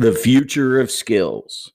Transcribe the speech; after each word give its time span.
The 0.00 0.14
future 0.14 0.80
of 0.80 0.90
skills. 0.90 1.72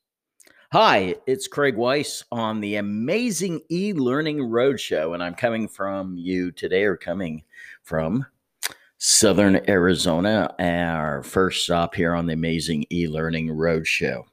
Hi, 0.71 1.13
it's 1.27 1.47
Craig 1.47 1.75
Weiss 1.75 2.23
on 2.31 2.59
the 2.59 2.77
amazing 2.77 3.61
e 3.69 3.93
learning 3.93 4.39
roadshow, 4.39 5.13
and 5.13 5.21
I'm 5.21 5.35
coming 5.35 5.67
from 5.67 6.17
you 6.17 6.51
today, 6.51 6.85
or 6.85 6.97
coming 6.97 7.43
from 7.83 8.25
Southern 8.97 9.61
Arizona, 9.69 10.55
our 10.57 11.21
first 11.21 11.65
stop 11.65 11.93
here 11.93 12.15
on 12.15 12.25
the 12.25 12.33
amazing 12.33 12.87
e 12.91 13.07
learning 13.07 13.49
roadshow. 13.49 14.23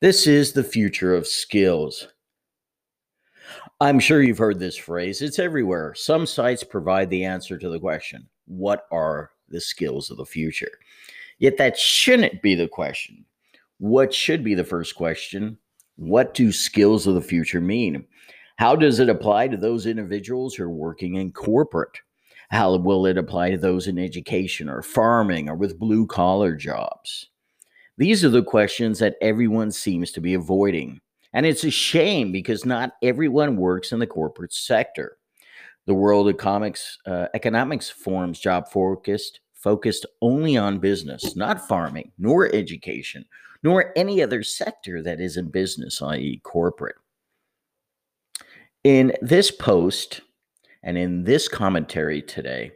This 0.00 0.26
is 0.26 0.52
the 0.52 0.64
future 0.64 1.14
of 1.14 1.28
skills. 1.28 2.08
I'm 3.80 4.00
sure 4.00 4.20
you've 4.20 4.38
heard 4.38 4.58
this 4.58 4.76
phrase, 4.76 5.22
it's 5.22 5.38
everywhere. 5.38 5.94
Some 5.94 6.26
sites 6.26 6.64
provide 6.64 7.08
the 7.08 7.24
answer 7.24 7.56
to 7.56 7.68
the 7.68 7.78
question 7.78 8.28
what 8.46 8.88
are 8.90 9.30
the 9.48 9.60
skills 9.60 10.10
of 10.10 10.16
the 10.16 10.26
future? 10.26 10.72
Yet 11.42 11.56
that 11.56 11.76
shouldn't 11.76 12.40
be 12.40 12.54
the 12.54 12.68
question. 12.68 13.24
What 13.78 14.14
should 14.14 14.44
be 14.44 14.54
the 14.54 14.62
first 14.62 14.94
question? 14.94 15.58
What 15.96 16.34
do 16.34 16.52
skills 16.52 17.08
of 17.08 17.16
the 17.16 17.20
future 17.20 17.60
mean? 17.60 18.04
How 18.58 18.76
does 18.76 19.00
it 19.00 19.08
apply 19.08 19.48
to 19.48 19.56
those 19.56 19.86
individuals 19.86 20.54
who 20.54 20.62
are 20.62 20.70
working 20.70 21.16
in 21.16 21.32
corporate? 21.32 21.98
How 22.50 22.76
will 22.76 23.06
it 23.06 23.18
apply 23.18 23.50
to 23.50 23.56
those 23.56 23.88
in 23.88 23.98
education 23.98 24.68
or 24.68 24.82
farming 24.82 25.48
or 25.48 25.56
with 25.56 25.80
blue 25.80 26.06
collar 26.06 26.54
jobs? 26.54 27.28
These 27.98 28.24
are 28.24 28.28
the 28.28 28.44
questions 28.44 29.00
that 29.00 29.16
everyone 29.20 29.72
seems 29.72 30.12
to 30.12 30.20
be 30.20 30.34
avoiding. 30.34 31.00
And 31.32 31.44
it's 31.44 31.64
a 31.64 31.72
shame 31.72 32.30
because 32.30 32.64
not 32.64 32.92
everyone 33.02 33.56
works 33.56 33.90
in 33.90 33.98
the 33.98 34.06
corporate 34.06 34.52
sector. 34.52 35.18
The 35.86 35.94
World 35.94 36.28
Economics, 36.28 36.98
uh, 37.04 37.26
Economics 37.34 37.90
Forum's 37.90 38.38
job 38.38 38.68
focused 38.68 39.40
focused 39.62 40.06
only 40.20 40.56
on 40.56 40.78
business, 40.78 41.36
not 41.36 41.66
farming, 41.68 42.12
nor 42.18 42.52
education, 42.54 43.24
nor 43.62 43.92
any 43.96 44.22
other 44.22 44.42
sector 44.42 45.02
that 45.02 45.20
is 45.20 45.36
in 45.36 45.50
business, 45.50 46.02
i.e., 46.02 46.40
corporate. 46.42 46.96
In 48.84 49.12
this 49.22 49.50
post 49.50 50.22
and 50.82 50.98
in 50.98 51.22
this 51.22 51.46
commentary 51.46 52.20
today, 52.20 52.72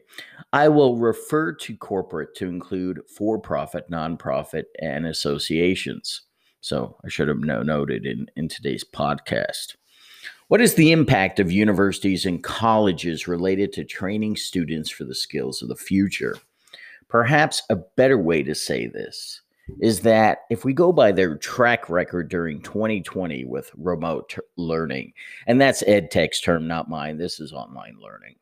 I 0.53 0.69
will 0.69 0.97
refer 0.97 1.53
to 1.53 1.77
corporate 1.77 2.35
to 2.37 2.49
include 2.49 3.01
for 3.09 3.39
profit, 3.39 3.91
nonprofit, 3.91 4.65
and 4.81 5.07
associations. 5.07 6.23
So 6.61 6.97
I 7.05 7.09
should 7.09 7.29
have 7.29 7.39
noted 7.39 8.07
in, 8.07 8.27
in 8.37 8.49
today's 8.49 8.85
podcast. 8.85 9.75
What 10.49 10.61
is 10.61 10.75
the 10.75 10.93
impact 10.93 11.41
of 11.41 11.51
universities 11.51 12.25
and 12.25 12.43
colleges 12.43 13.27
related 13.27 13.73
to 13.73 13.85
training 13.85 14.37
students 14.37 14.89
for 14.89 15.03
the 15.03 15.15
skills 15.15 15.61
of 15.61 15.69
the 15.69 15.75
future? 15.75 16.37
Perhaps 17.17 17.63
a 17.71 17.77
better 17.77 18.19
way 18.19 18.43
to 18.43 18.55
say 18.55 18.87
this 18.87 19.41
is 19.81 20.01
that 20.01 20.41
if 20.51 20.67
we 20.67 20.75
go 20.75 20.93
by 20.93 21.13
their 21.13 21.39
track 21.39 21.89
record 21.89 22.29
during 22.29 22.61
2020 22.61 23.47
with 23.47 23.71
remote 23.75 24.29
t- 24.29 24.43
learning, 24.59 25.15
and 25.47 25.59
that's 25.59 25.83
EdTech's 25.85 26.43
term, 26.43 26.69
not 26.69 26.91
mine, 26.91 27.17
this 27.17 27.41
is 27.41 27.55
online 27.55 27.97
learning. 28.03 28.35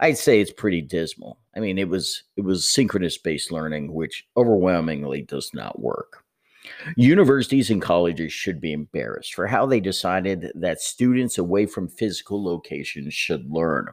I'd 0.00 0.16
say 0.16 0.40
it's 0.40 0.50
pretty 0.50 0.80
dismal. 0.80 1.38
I 1.54 1.60
mean, 1.60 1.76
it 1.76 1.90
was 1.90 2.22
it 2.38 2.40
was 2.40 2.72
synchronous 2.72 3.18
based 3.18 3.52
learning, 3.52 3.92
which 3.92 4.26
overwhelmingly 4.34 5.20
does 5.20 5.50
not 5.52 5.78
work. 5.78 6.24
Universities 6.96 7.70
and 7.70 7.82
colleges 7.82 8.32
should 8.32 8.62
be 8.62 8.72
embarrassed 8.72 9.34
for 9.34 9.46
how 9.46 9.66
they 9.66 9.78
decided 9.78 10.50
that 10.54 10.80
students 10.80 11.36
away 11.36 11.66
from 11.66 11.86
physical 11.86 12.42
locations 12.42 13.12
should 13.12 13.44
learn. 13.50 13.88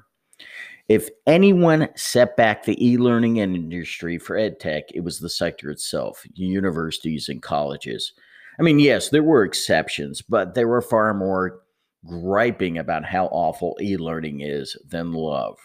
If 0.89 1.09
anyone 1.25 1.87
set 1.95 2.35
back 2.35 2.63
the 2.63 2.85
e 2.85 2.97
learning 2.97 3.37
industry 3.37 4.17
for 4.17 4.35
EdTech, 4.35 4.83
it 4.93 4.99
was 4.99 5.19
the 5.19 5.29
sector 5.29 5.69
itself, 5.71 6.25
universities 6.33 7.29
and 7.29 7.41
colleges. 7.41 8.13
I 8.59 8.63
mean, 8.63 8.79
yes, 8.79 9.09
there 9.09 9.23
were 9.23 9.43
exceptions, 9.43 10.21
but 10.21 10.55
there 10.55 10.67
were 10.67 10.81
far 10.81 11.13
more 11.13 11.61
griping 12.05 12.77
about 12.77 13.05
how 13.05 13.27
awful 13.27 13.77
e 13.81 13.95
learning 13.95 14.41
is 14.41 14.75
than 14.85 15.13
love. 15.13 15.57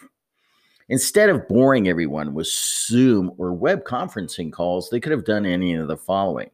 Instead 0.87 1.29
of 1.29 1.47
boring 1.47 1.87
everyone 1.87 2.33
with 2.33 2.47
Zoom 2.47 3.31
or 3.37 3.53
web 3.53 3.83
conferencing 3.83 4.51
calls, 4.51 4.89
they 4.89 4.99
could 4.99 5.11
have 5.11 5.25
done 5.25 5.45
any 5.45 5.75
of 5.75 5.87
the 5.87 5.97
following. 5.97 6.49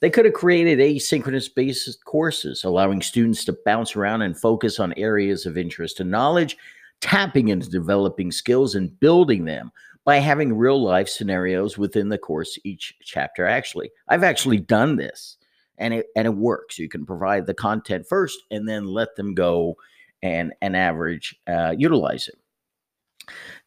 They 0.00 0.10
could 0.10 0.26
have 0.26 0.34
created 0.34 0.78
asynchronous 0.78 1.52
based 1.52 2.04
courses, 2.04 2.64
allowing 2.64 3.00
students 3.00 3.44
to 3.46 3.56
bounce 3.64 3.96
around 3.96 4.22
and 4.22 4.38
focus 4.38 4.78
on 4.78 4.92
areas 4.96 5.46
of 5.46 5.56
interest 5.56 6.00
and 6.00 6.10
knowledge 6.10 6.56
tapping 7.00 7.48
into 7.48 7.70
developing 7.70 8.32
skills 8.32 8.74
and 8.74 8.98
building 9.00 9.44
them 9.44 9.70
by 10.04 10.16
having 10.16 10.56
real 10.56 10.82
life 10.82 11.08
scenarios 11.08 11.76
within 11.76 12.08
the 12.08 12.18
course 12.18 12.58
each 12.64 12.94
chapter 13.02 13.46
actually. 13.46 13.90
I've 14.08 14.24
actually 14.24 14.58
done 14.58 14.96
this 14.96 15.36
and 15.78 15.94
it 15.94 16.06
and 16.16 16.26
it 16.26 16.34
works. 16.34 16.78
You 16.78 16.88
can 16.88 17.06
provide 17.06 17.46
the 17.46 17.54
content 17.54 18.06
first 18.08 18.38
and 18.50 18.68
then 18.68 18.86
let 18.86 19.16
them 19.16 19.34
go 19.34 19.76
and 20.22 20.52
and 20.60 20.76
average 20.76 21.36
uh, 21.46 21.74
utilize 21.76 22.28
it. 22.28 22.38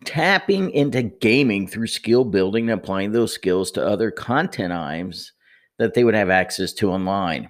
Tapping 0.06 0.72
into 0.72 1.04
gaming 1.04 1.68
through 1.68 1.88
skill 1.88 2.26
building 2.26 2.70
and 2.70 2.80
applying 2.80 3.12
those 3.12 3.34
skills 3.34 3.72
to 3.72 3.86
other 3.86 4.12
content 4.12 4.74
items 4.74 5.34
that 5.78 5.94
they 5.94 6.04
would 6.04 6.16
have 6.16 6.30
access 6.30 6.74
to 6.74 6.92
online. 6.92 7.50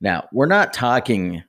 Now 0.00 0.28
we're 0.32 0.46
not 0.46 0.72
talking 0.72 1.42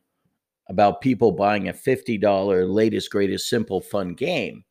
about 0.70 1.02
people 1.02 1.32
buying 1.32 1.70
a 1.70 1.74
$50 1.74 2.74
latest, 2.74 3.12
greatest, 3.12 3.50
simple, 3.50 3.82
fun 3.82 4.14
game 4.14 4.64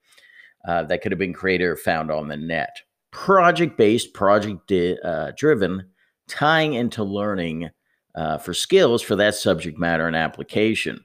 uh, 0.66 0.82
that 0.84 1.02
could 1.02 1.12
have 1.12 1.18
been 1.18 1.32
created 1.32 1.64
or 1.64 1.76
found 1.76 2.10
on 2.10 2.28
the 2.28 2.36
net. 2.36 2.76
Project 3.10 3.76
based, 3.76 4.12
project 4.12 4.66
di- 4.66 4.98
uh, 5.04 5.32
driven, 5.36 5.88
tying 6.28 6.74
into 6.74 7.04
learning 7.04 7.70
uh, 8.14 8.38
for 8.38 8.54
skills 8.54 9.02
for 9.02 9.16
that 9.16 9.34
subject 9.34 9.78
matter 9.78 10.06
and 10.06 10.16
application. 10.16 11.04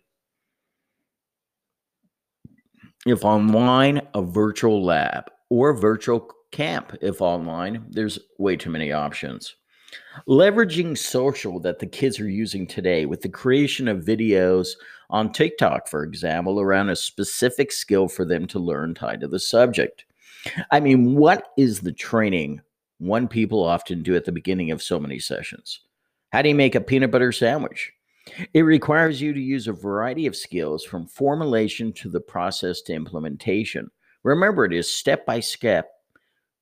If 3.05 3.23
online, 3.23 4.01
a 4.13 4.21
virtual 4.21 4.83
lab 4.83 5.25
or 5.49 5.73
virtual 5.73 6.29
camp. 6.51 6.95
If 7.01 7.21
online, 7.21 7.85
there's 7.89 8.19
way 8.37 8.55
too 8.55 8.69
many 8.69 8.91
options. 8.91 9.55
Leveraging 10.27 10.97
social 10.97 11.59
that 11.61 11.79
the 11.79 11.87
kids 11.87 12.19
are 12.19 12.29
using 12.29 12.67
today 12.67 13.05
with 13.05 13.21
the 13.21 13.29
creation 13.29 13.87
of 13.87 14.05
videos 14.05 14.69
on 15.09 15.31
TikTok, 15.31 15.87
for 15.87 16.03
example, 16.03 16.59
around 16.59 16.89
a 16.89 16.95
specific 16.95 17.71
skill 17.71 18.07
for 18.07 18.25
them 18.25 18.45
to 18.47 18.59
learn 18.59 18.93
tied 18.93 19.21
to 19.21 19.27
the 19.27 19.39
subject. 19.39 20.05
I 20.71 20.79
mean, 20.79 21.15
what 21.15 21.47
is 21.57 21.79
the 21.79 21.91
training 21.91 22.61
one 22.99 23.27
people 23.27 23.63
often 23.63 24.03
do 24.03 24.15
at 24.15 24.25
the 24.25 24.31
beginning 24.31 24.71
of 24.71 24.83
so 24.83 24.99
many 24.99 25.19
sessions? 25.19 25.81
How 26.31 26.41
do 26.41 26.49
you 26.49 26.55
make 26.55 26.75
a 26.75 26.81
peanut 26.81 27.11
butter 27.11 27.31
sandwich? 27.31 27.91
It 28.53 28.61
requires 28.61 29.21
you 29.21 29.33
to 29.33 29.39
use 29.39 29.67
a 29.67 29.73
variety 29.73 30.27
of 30.27 30.35
skills 30.35 30.83
from 30.83 31.07
formulation 31.07 31.91
to 31.93 32.09
the 32.09 32.19
process 32.19 32.81
to 32.83 32.93
implementation. 32.93 33.89
Remember, 34.23 34.65
it 34.65 34.73
is 34.73 34.93
step 34.93 35.25
by 35.25 35.39
step, 35.39 35.89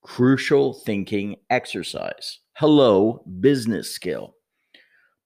crucial 0.02 0.74
thinking 0.74 1.36
exercise. 1.50 2.40
Hello, 2.60 3.24
business 3.40 3.92
skill. 3.92 4.34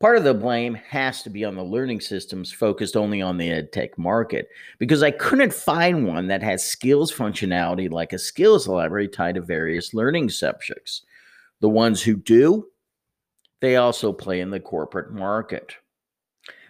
Part 0.02 0.18
of 0.18 0.26
the 0.26 0.34
blame 0.34 0.74
has 0.74 1.24
to 1.24 1.30
be 1.30 1.46
on 1.46 1.56
the 1.56 1.64
learning 1.64 2.02
systems 2.02 2.52
focused 2.52 2.98
only 2.98 3.22
on 3.22 3.38
the 3.38 3.48
edtech 3.48 3.98
market 3.98 4.50
because 4.80 5.02
I 5.02 5.12
couldn't 5.12 5.54
find 5.54 6.06
one 6.06 6.28
that 6.28 6.44
has 6.44 6.62
skills 6.62 7.10
functionality 7.10 7.90
like 7.90 8.12
a 8.12 8.20
skills 8.20 8.68
library 8.68 9.08
tied 9.08 9.36
to 9.36 9.42
various 9.42 9.94
learning 9.94 10.28
subjects. 10.28 11.04
The 11.62 11.70
ones 11.70 12.04
who 12.04 12.18
do, 12.18 12.68
they 13.62 13.78
also 13.78 14.12
play 14.12 14.42
in 14.42 14.50
the 14.50 14.60
corporate 14.60 15.14
market. 15.14 15.76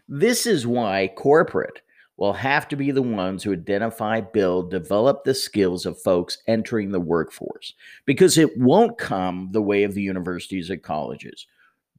This 0.07 0.45
is 0.45 0.67
why 0.67 1.11
corporate 1.15 1.81
will 2.21 2.33
have 2.33 2.67
to 2.67 2.75
be 2.75 2.91
the 2.91 3.01
ones 3.01 3.41
who 3.41 3.51
identify, 3.51 4.21
build, 4.21 4.69
develop 4.69 5.23
the 5.23 5.33
skills 5.33 5.87
of 5.87 5.99
folks 5.99 6.37
entering 6.45 6.91
the 6.91 6.99
workforce 6.99 7.73
because 8.05 8.37
it 8.37 8.55
won't 8.59 8.95
come 8.99 9.49
the 9.53 9.61
way 9.61 9.81
of 9.81 9.95
the 9.95 10.03
universities 10.03 10.69
and 10.69 10.83
colleges. 10.83 11.47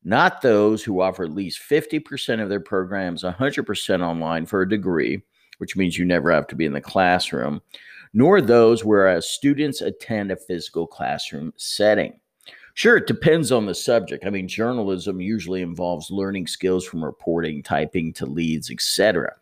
Not 0.05 0.41
those 0.41 0.85
who 0.85 1.01
offer 1.01 1.25
at 1.25 1.35
least 1.35 1.61
50% 1.69 2.41
of 2.41 2.49
their 2.49 2.61
programs 2.61 3.25
100% 3.25 4.01
online 4.01 4.47
for 4.47 4.63
a 4.63 4.69
degree, 4.69 5.21
which 5.59 5.75
means 5.75 5.99
you 5.99 6.05
never 6.05 6.31
have 6.31 6.47
to 6.47 6.55
be 6.55 6.67
in 6.67 6.73
the 6.73 6.81
classroom, 6.81 7.61
nor 8.15 8.41
those 8.41 8.85
where 8.85 9.09
uh, 9.09 9.21
students 9.21 9.81
attend 9.81 10.31
a 10.31 10.37
physical 10.37 10.87
classroom 10.87 11.53
setting. 11.57 12.13
Sure, 12.75 12.97
it 12.97 13.09
depends 13.09 13.51
on 13.51 13.67
the 13.67 13.75
subject. 13.75 14.25
I 14.25 14.31
mean, 14.31 14.47
journalism 14.47 15.21
usually 15.21 15.63
involves 15.63 16.13
learning 16.13 16.47
skills 16.47 16.87
from 16.87 17.05
reporting, 17.05 17.61
typing 17.61 18.13
to 18.15 18.25
leads, 18.25 18.71
etc 18.71 19.35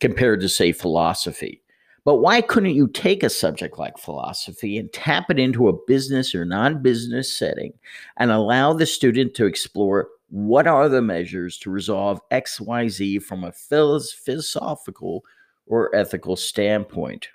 compared 0.00 0.40
to, 0.40 0.48
say, 0.48 0.72
philosophy. 0.72 1.62
But 2.04 2.16
why 2.18 2.40
couldn't 2.40 2.74
you 2.74 2.86
take 2.86 3.24
a 3.24 3.28
subject 3.28 3.78
like 3.78 3.98
philosophy 3.98 4.78
and 4.78 4.92
tap 4.92 5.28
it 5.28 5.40
into 5.40 5.68
a 5.68 5.86
business 5.86 6.34
or 6.36 6.44
non 6.44 6.80
business 6.80 7.36
setting 7.36 7.72
and 8.16 8.30
allow 8.30 8.72
the 8.72 8.86
student 8.86 9.34
to 9.34 9.46
explore 9.46 10.08
what 10.28 10.66
are 10.66 10.88
the 10.88 11.02
measures 11.02 11.58
to 11.58 11.70
resolve 11.70 12.20
XYZ 12.30 13.22
from 13.22 13.44
a 13.44 13.52
philosophical 13.52 15.24
or 15.66 15.94
ethical 15.94 16.36
standpoint? 16.36 17.28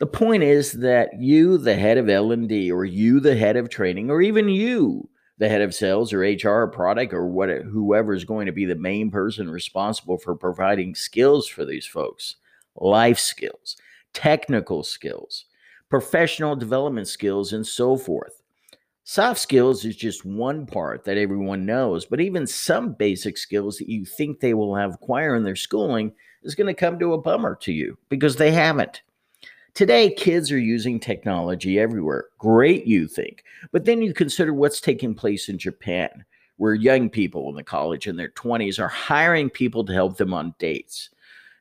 The 0.00 0.06
point 0.06 0.42
is 0.42 0.72
that 0.72 1.10
you, 1.20 1.58
the 1.58 1.76
head 1.76 1.98
of 1.98 2.08
L&D, 2.08 2.72
or 2.72 2.84
you, 2.84 3.20
the 3.20 3.36
head 3.36 3.56
of 3.56 3.68
training, 3.68 4.10
or 4.10 4.22
even 4.22 4.48
you, 4.48 5.08
the 5.40 5.48
head 5.48 5.62
of 5.62 5.74
sales 5.74 6.12
or 6.12 6.20
HR 6.20 6.66
product 6.66 7.14
or 7.14 7.26
what 7.26 7.48
whoever 7.48 8.12
is 8.12 8.24
going 8.24 8.44
to 8.44 8.52
be 8.52 8.66
the 8.66 8.74
main 8.74 9.10
person 9.10 9.50
responsible 9.50 10.18
for 10.18 10.36
providing 10.36 10.94
skills 10.94 11.48
for 11.48 11.64
these 11.64 11.86
folks. 11.86 12.36
Life 12.76 13.18
skills 13.18 13.76
technical 14.12 14.82
skills 14.82 15.46
professional 15.88 16.54
development 16.54 17.08
skills 17.08 17.52
and 17.52 17.66
so 17.66 17.96
forth. 17.96 18.42
Soft 19.04 19.40
skills 19.40 19.84
is 19.84 19.96
just 19.96 20.24
one 20.24 20.66
part 20.66 21.04
that 21.04 21.16
everyone 21.16 21.64
knows 21.64 22.04
but 22.04 22.20
even 22.20 22.46
some 22.46 22.92
basic 22.92 23.38
skills 23.38 23.78
that 23.78 23.88
you 23.88 24.04
think 24.04 24.40
they 24.40 24.52
will 24.52 24.74
have 24.74 24.94
acquire 24.94 25.36
in 25.36 25.42
their 25.42 25.56
schooling 25.56 26.12
is 26.42 26.54
going 26.54 26.66
to 26.66 26.74
come 26.74 26.98
to 26.98 27.14
a 27.14 27.20
bummer 27.20 27.56
to 27.62 27.72
you 27.72 27.96
because 28.10 28.36
they 28.36 28.52
haven't 28.52 29.00
Today, 29.74 30.12
kids 30.12 30.50
are 30.50 30.58
using 30.58 30.98
technology 30.98 31.78
everywhere. 31.78 32.26
Great, 32.38 32.86
you 32.86 33.06
think. 33.06 33.44
But 33.72 33.84
then 33.84 34.02
you 34.02 34.12
consider 34.12 34.52
what's 34.52 34.80
taking 34.80 35.14
place 35.14 35.48
in 35.48 35.58
Japan, 35.58 36.24
where 36.56 36.74
young 36.74 37.08
people 37.08 37.48
in 37.48 37.54
the 37.54 37.62
college 37.62 38.06
in 38.06 38.16
their 38.16 38.30
20s 38.30 38.78
are 38.78 38.88
hiring 38.88 39.48
people 39.48 39.84
to 39.84 39.92
help 39.92 40.16
them 40.16 40.34
on 40.34 40.54
dates. 40.58 41.10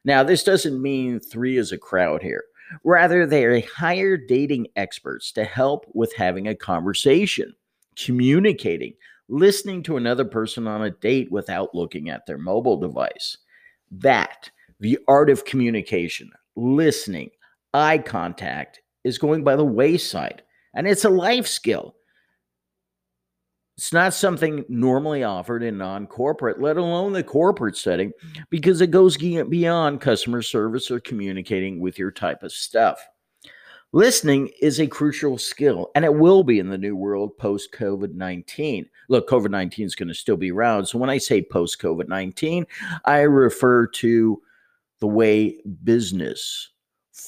Now, 0.03 0.23
this 0.23 0.43
doesn't 0.43 0.81
mean 0.81 1.19
three 1.19 1.57
is 1.57 1.71
a 1.71 1.77
crowd 1.77 2.21
here. 2.23 2.43
Rather, 2.83 3.25
they 3.25 3.61
hire 3.61 4.17
dating 4.17 4.67
experts 4.75 5.31
to 5.33 5.43
help 5.43 5.85
with 5.93 6.13
having 6.15 6.47
a 6.47 6.55
conversation, 6.55 7.53
communicating, 7.95 8.93
listening 9.27 9.83
to 9.83 9.97
another 9.97 10.25
person 10.25 10.67
on 10.67 10.83
a 10.83 10.91
date 10.91 11.31
without 11.31 11.75
looking 11.75 12.09
at 12.09 12.25
their 12.25 12.37
mobile 12.37 12.77
device. 12.77 13.37
That, 13.91 14.49
the 14.79 14.99
art 15.07 15.29
of 15.29 15.45
communication, 15.45 16.31
listening, 16.55 17.31
eye 17.73 17.97
contact 17.97 18.81
is 19.03 19.17
going 19.17 19.43
by 19.43 19.55
the 19.55 19.65
wayside, 19.65 20.43
and 20.73 20.87
it's 20.87 21.05
a 21.05 21.09
life 21.09 21.47
skill. 21.47 21.95
It's 23.77 23.93
not 23.93 24.13
something 24.13 24.65
normally 24.67 25.23
offered 25.23 25.63
in 25.63 25.77
non 25.77 26.05
corporate, 26.05 26.59
let 26.59 26.75
alone 26.75 27.13
the 27.13 27.23
corporate 27.23 27.77
setting, 27.77 28.11
because 28.49 28.81
it 28.81 28.91
goes 28.91 29.15
beyond 29.15 30.01
customer 30.01 30.41
service 30.41 30.91
or 30.91 30.99
communicating 30.99 31.79
with 31.79 31.97
your 31.97 32.11
type 32.11 32.43
of 32.43 32.51
stuff. 32.51 32.99
Listening 33.91 34.51
is 34.61 34.79
a 34.79 34.85
crucial 34.85 35.37
skill, 35.37 35.89
and 35.95 36.05
it 36.05 36.13
will 36.13 36.43
be 36.43 36.59
in 36.59 36.69
the 36.69 36.77
new 36.77 36.95
world 36.95 37.35
post 37.37 37.71
COVID 37.71 38.13
19. 38.13 38.85
Look, 39.07 39.27
COVID 39.27 39.49
19 39.49 39.85
is 39.85 39.95
going 39.95 40.09
to 40.09 40.13
still 40.13 40.37
be 40.37 40.51
around. 40.51 40.85
So 40.85 40.99
when 40.99 41.09
I 41.09 41.17
say 41.17 41.41
post 41.41 41.81
COVID 41.81 42.07
19, 42.07 42.67
I 43.05 43.21
refer 43.21 43.87
to 43.87 44.41
the 44.99 45.07
way 45.07 45.57
business, 45.83 46.69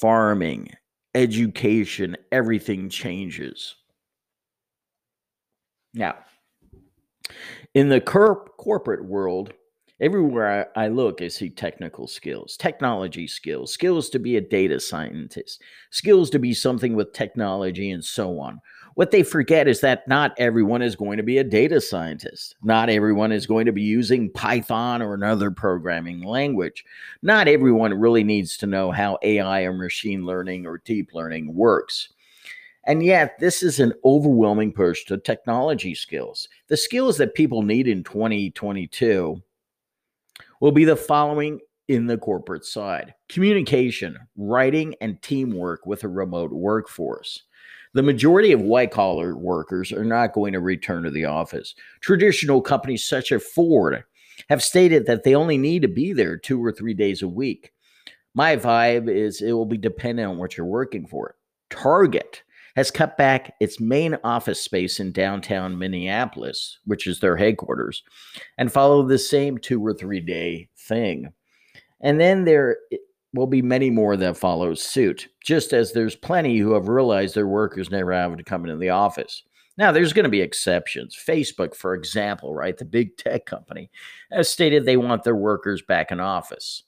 farming, 0.00 0.70
education, 1.14 2.16
everything 2.30 2.88
changes. 2.88 3.76
Now, 5.94 6.16
in 7.74 7.88
the 7.88 8.00
cor- 8.00 8.48
corporate 8.56 9.04
world, 9.04 9.52
everywhere 10.00 10.68
I, 10.76 10.84
I, 10.84 10.88
look, 10.88 11.20
I 11.20 11.28
see 11.28 11.50
technical 11.50 12.06
skills, 12.06 12.56
technology 12.56 13.26
skills, 13.26 13.72
skills 13.72 14.08
to 14.10 14.18
be 14.18 14.36
a 14.36 14.40
data 14.40 14.80
scientist, 14.80 15.62
skills 15.90 16.30
to 16.30 16.38
be 16.38 16.54
something 16.54 16.94
with 16.94 17.12
technology, 17.12 17.90
and 17.90 18.04
so 18.04 18.38
on. 18.40 18.60
What 18.94 19.10
they 19.10 19.22
forget 19.22 19.68
is 19.68 19.80
that 19.80 20.06
not 20.06 20.34
everyone 20.38 20.82
is 20.82 20.96
going 20.96 21.16
to 21.16 21.22
be 21.22 21.38
a 21.38 21.44
data 21.44 21.80
scientist. 21.80 22.56
Not 22.62 22.90
everyone 22.90 23.32
is 23.32 23.46
going 23.46 23.66
to 23.66 23.72
be 23.72 23.82
using 23.82 24.30
Python 24.30 25.00
or 25.00 25.14
another 25.14 25.50
programming 25.50 26.22
language. 26.22 26.84
Not 27.22 27.48
everyone 27.48 27.94
really 27.94 28.24
needs 28.24 28.56
to 28.58 28.66
know 28.66 28.90
how 28.90 29.18
AI 29.22 29.62
or 29.62 29.72
machine 29.72 30.26
learning 30.26 30.66
or 30.66 30.82
deep 30.84 31.14
learning 31.14 31.54
works. 31.54 32.10
And 32.84 33.02
yet, 33.04 33.38
this 33.38 33.62
is 33.62 33.78
an 33.78 33.92
overwhelming 34.04 34.72
push 34.72 35.04
to 35.04 35.16
technology 35.16 35.94
skills. 35.94 36.48
The 36.66 36.76
skills 36.76 37.16
that 37.18 37.34
people 37.34 37.62
need 37.62 37.86
in 37.86 38.02
2022 38.02 39.40
will 40.60 40.72
be 40.72 40.84
the 40.84 40.96
following 40.96 41.60
in 41.88 42.06
the 42.06 42.18
corporate 42.18 42.64
side 42.64 43.14
communication, 43.28 44.16
writing, 44.36 44.94
and 45.00 45.20
teamwork 45.22 45.86
with 45.86 46.04
a 46.04 46.08
remote 46.08 46.52
workforce. 46.52 47.44
The 47.94 48.02
majority 48.02 48.52
of 48.52 48.62
white 48.62 48.90
collar 48.90 49.36
workers 49.36 49.92
are 49.92 50.04
not 50.04 50.32
going 50.32 50.54
to 50.54 50.60
return 50.60 51.02
to 51.02 51.10
the 51.10 51.26
office. 51.26 51.74
Traditional 52.00 52.62
companies 52.62 53.04
such 53.04 53.32
as 53.32 53.42
Ford 53.42 54.04
have 54.48 54.62
stated 54.62 55.06
that 55.06 55.24
they 55.24 55.34
only 55.34 55.58
need 55.58 55.82
to 55.82 55.88
be 55.88 56.12
there 56.12 56.38
two 56.38 56.64
or 56.64 56.72
three 56.72 56.94
days 56.94 57.20
a 57.20 57.28
week. 57.28 57.72
My 58.34 58.56
vibe 58.56 59.14
is 59.14 59.42
it 59.42 59.52
will 59.52 59.66
be 59.66 59.76
dependent 59.76 60.30
on 60.30 60.38
what 60.38 60.56
you're 60.56 60.66
working 60.66 61.06
for. 61.06 61.36
Target 61.68 62.42
has 62.76 62.90
cut 62.90 63.18
back 63.18 63.54
its 63.60 63.78
main 63.78 64.16
office 64.24 64.60
space 64.60 64.98
in 64.98 65.12
downtown 65.12 65.78
Minneapolis, 65.78 66.78
which 66.86 67.06
is 67.06 67.20
their 67.20 67.36
headquarters, 67.36 68.02
and 68.56 68.72
follow 68.72 69.06
the 69.06 69.18
same 69.18 69.58
two 69.58 69.84
or 69.84 69.92
three 69.92 70.20
day 70.20 70.68
thing. 70.76 71.32
And 72.00 72.18
then 72.18 72.44
there 72.44 72.78
will 73.34 73.46
be 73.46 73.62
many 73.62 73.90
more 73.90 74.16
that 74.16 74.36
follow 74.36 74.74
suit, 74.74 75.28
just 75.42 75.72
as 75.72 75.92
there's 75.92 76.14
plenty 76.14 76.58
who 76.58 76.72
have 76.74 76.88
realized 76.88 77.34
their 77.34 77.48
workers 77.48 77.90
never 77.90 78.12
have 78.12 78.36
to 78.36 78.44
come 78.44 78.64
into 78.64 78.76
the 78.76 78.90
office. 78.90 79.42
Now, 79.78 79.90
there's 79.90 80.12
going 80.12 80.24
to 80.24 80.30
be 80.30 80.42
exceptions. 80.42 81.16
Facebook, 81.16 81.74
for 81.74 81.94
example, 81.94 82.54
right, 82.54 82.76
the 82.76 82.84
big 82.84 83.16
tech 83.16 83.46
company, 83.46 83.90
has 84.30 84.48
stated 84.50 84.84
they 84.84 84.98
want 84.98 85.24
their 85.24 85.36
workers 85.36 85.80
back 85.80 86.12
in 86.12 86.20
office 86.20 86.84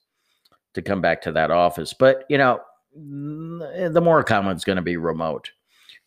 to 0.74 0.82
come 0.82 1.00
back 1.00 1.22
to 1.22 1.32
that 1.32 1.50
office. 1.50 1.94
But, 1.94 2.24
you 2.28 2.36
know, 2.36 2.60
the 2.94 4.02
more 4.02 4.22
common 4.22 4.56
is 4.56 4.64
going 4.64 4.76
to 4.76 4.82
be 4.82 4.98
remote. 4.98 5.50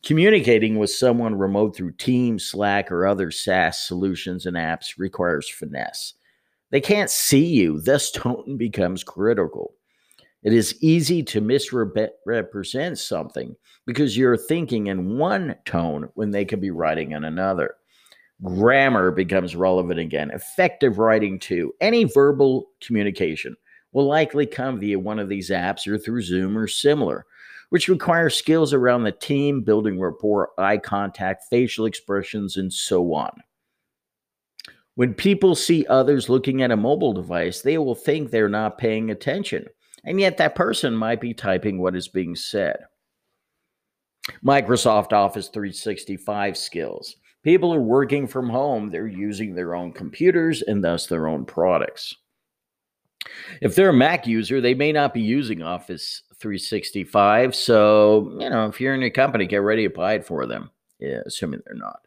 Communicating 0.04 0.78
with 0.78 0.92
someone 0.92 1.36
remote 1.36 1.75
through 1.75 1.94
Teams, 1.94 2.45
Slack, 2.45 2.92
or 2.92 3.07
other 3.07 3.31
SaaS 3.31 3.80
solutions 3.80 4.45
and 4.45 4.56
apps 4.56 5.00
requires 5.00 5.50
finesse. 5.50 6.13
They 6.69 6.81
can't 6.81 7.10
see 7.10 7.45
you, 7.45 7.81
thus, 7.81 8.12
tone 8.16 8.57
becomes 8.57 9.04
critical. 9.04 9.74
It 10.44 10.54
is 10.54 10.78
easy 10.81 11.24
to 11.24 11.42
misrepresent 11.42 13.00
something 13.00 13.56
because 13.86 14.16
you're 14.16 14.38
thinking 14.38 14.88
in 14.88 15.18
one 15.18 15.56
tone 15.66 16.10
when 16.13 16.31
they 16.31 16.45
could 16.45 16.62
be 16.62 16.72
writing 16.72 17.12
in 17.12 17.24
another. 17.24 17.75
Grammar 18.44 19.12
becomes 19.12 19.56
relevant 19.56 20.00
again. 20.00 20.30
Effective 20.31 21.00
writing, 21.00 21.39
too. 21.39 21.74
Any 21.81 22.04
verbal 22.04 22.69
communication 22.81 23.56
will 23.94 24.06
likely 24.06 24.45
come 24.45 24.80
via 24.80 25.00
one 25.00 25.18
of 25.18 25.28
these 25.28 25.50
apps 25.50 25.88
or 25.88 25.98
through 25.98 26.22
Zoom 26.22 26.56
or 26.56 26.68
similar, 26.68 27.25
which 27.69 27.88
requires 27.88 28.36
skills 28.36 28.74
around 28.74 29.04
the 29.04 29.12
team, 29.12 29.63
building 29.63 30.00
rapport, 30.00 30.51
eye 30.60 30.78
contact, 30.78 31.45
facial 31.50 31.88
expressions, 31.88 32.57
and 32.57 32.72
so 32.72 33.13
on. 33.13 33.31
When 34.94 35.16
people 35.16 35.56
see 35.56 35.86
others 35.88 36.29
looking 36.29 36.62
at 36.62 36.72
a 36.72 36.77
mobile 36.77 37.13
device, 37.13 37.62
they 37.62 37.79
will 37.79 37.96
think 37.96 38.29
they're 38.29 38.50
not 38.50 38.77
paying 38.77 39.10
attention 39.10 39.65
and 40.04 40.20
yet 40.20 40.38
that 40.38 40.56
person 40.56 40.96
might 40.96 41.22
be 41.22 41.34
typing 41.34 41.80
what 41.80 41.96
is 41.96 42.08
being 42.08 42.36
said. 42.36 42.77
Microsoft 44.44 45.13
Office 45.13 45.48
365 45.50 46.58
skills. 46.58 47.16
People 47.44 47.74
are 47.74 47.82
working 47.82 48.27
from 48.27 48.50
home, 48.50 48.89
they're 48.89 49.08
using 49.08 49.56
their 49.56 49.74
own 49.74 49.92
computers 49.92 50.62
and 50.62 50.84
thus 50.84 51.08
their 51.08 51.27
own 51.27 51.46
products. 51.46 52.16
If 53.62 53.75
they're 53.75 53.89
a 53.89 53.94
Mac 53.94 54.27
user, 54.27 54.62
they 54.62 54.74
may 54.74 54.92
not 54.92 55.13
be 55.13 55.22
using 55.22 55.62
Office 55.62 56.24
365. 56.39 57.56
So, 57.56 58.36
you 58.39 58.50
know, 58.50 58.68
if 58.68 58.80
you're 58.80 58.94
in 58.94 59.01
your 59.01 59.10
company, 59.10 59.46
get 59.46 59.58
ready 59.58 59.88
to 59.88 59.94
buy 59.94 60.16
it 60.16 60.25
for 60.25 60.46
them, 60.46 60.72
yeah, 61.00 61.22
assuming 61.25 61.62
they're 61.66 61.75
not. 61.75 62.00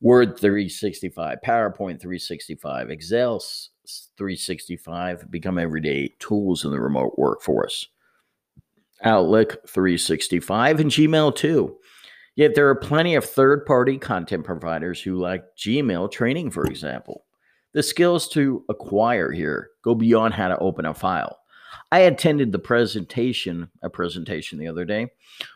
Word 0.00 0.38
365, 0.38 1.38
PowerPoint 1.44 2.00
365, 2.00 2.90
Excel 2.90 3.42
365 4.16 5.30
become 5.30 5.58
everyday 5.58 6.14
tools 6.18 6.64
in 6.64 6.70
the 6.70 6.80
remote 6.80 7.14
workforce. 7.16 7.88
Outlook 9.02 9.66
365 9.68 10.80
and 10.80 10.90
Gmail 10.90 11.34
too. 11.34 11.76
Yet 12.36 12.54
there 12.54 12.68
are 12.68 12.74
plenty 12.74 13.14
of 13.14 13.24
third 13.24 13.66
party 13.66 13.98
content 13.98 14.44
providers 14.44 15.02
who 15.02 15.16
like 15.16 15.44
Gmail 15.58 16.10
training, 16.10 16.50
for 16.50 16.64
example. 16.64 17.24
The 17.72 17.82
skills 17.82 18.28
to 18.30 18.64
acquire 18.68 19.30
here 19.30 19.70
go 19.82 19.94
beyond 19.94 20.34
how 20.34 20.48
to 20.48 20.58
open 20.58 20.86
a 20.86 20.94
file. 20.94 21.38
I 21.92 22.00
attended 22.00 22.52
the 22.52 22.58
presentation, 22.58 23.70
a 23.82 23.90
presentation 23.90 24.58
the 24.58 24.68
other 24.68 24.84
day, 24.84 25.08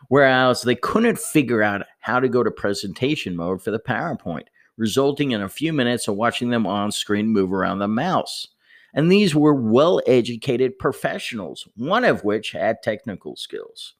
whereas 0.09 0.61
they 0.61 0.75
couldn't 0.75 1.19
figure 1.19 1.61
out 1.61 1.85
how 1.99 2.19
to 2.19 2.29
go 2.29 2.43
to 2.43 2.51
presentation 2.51 3.35
mode 3.35 3.61
for 3.61 3.71
the 3.71 3.79
PowerPoint 3.79 4.45
resulting 4.77 5.31
in 5.31 5.41
a 5.41 5.49
few 5.49 5.73
minutes 5.73 6.07
of 6.07 6.15
watching 6.15 6.49
them 6.49 6.65
on 6.65 6.91
screen 6.91 7.27
move 7.27 7.53
around 7.53 7.79
the 7.79 7.87
mouse. 7.87 8.47
And 8.93 9.11
these 9.11 9.35
were 9.35 9.53
well 9.53 10.01
educated 10.07 10.79
professionals, 10.79 11.67
one 11.75 12.05
of 12.05 12.23
which 12.23 12.51
had 12.51 12.81
technical 12.81 13.35
skills. 13.35 13.93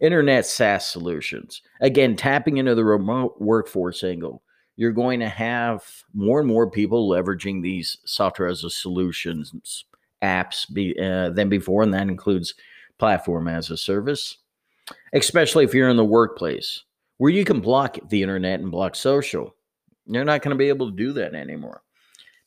Internet 0.00 0.46
SaaS 0.46 0.88
solutions. 0.88 1.62
Again, 1.80 2.16
tapping 2.16 2.58
into 2.58 2.74
the 2.74 2.84
remote 2.84 3.36
workforce 3.40 4.04
angle. 4.04 4.42
You're 4.76 4.92
going 4.92 5.20
to 5.20 5.28
have 5.28 5.84
more 6.12 6.40
and 6.40 6.48
more 6.48 6.68
people 6.68 7.08
leveraging 7.08 7.62
these 7.62 7.96
software 8.04 8.48
as 8.48 8.64
a 8.64 8.70
solutions 8.70 9.84
apps 10.22 10.72
be, 10.72 10.98
uh, 10.98 11.30
than 11.30 11.48
before, 11.48 11.82
and 11.82 11.94
that 11.94 12.08
includes 12.08 12.54
platform 12.98 13.46
as 13.46 13.70
a 13.70 13.76
service, 13.76 14.38
especially 15.12 15.64
if 15.64 15.74
you're 15.74 15.88
in 15.88 15.96
the 15.96 16.04
workplace 16.04 16.82
where 17.18 17.30
you 17.30 17.44
can 17.44 17.60
block 17.60 17.98
the 18.08 18.22
internet 18.22 18.60
and 18.60 18.70
block 18.70 18.94
social 18.94 19.54
You're 20.06 20.24
not 20.24 20.42
going 20.42 20.54
to 20.54 20.58
be 20.58 20.68
able 20.68 20.90
to 20.90 20.96
do 20.96 21.12
that 21.14 21.34
anymore. 21.34 21.82